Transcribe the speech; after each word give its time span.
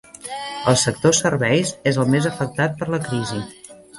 El 0.71 0.77
sector 0.83 1.13
serveis 1.17 1.75
és 1.93 2.01
el 2.05 2.09
més 2.15 2.29
afectat 2.31 2.75
per 2.79 2.91
la 2.95 3.03
crisi. 3.07 3.45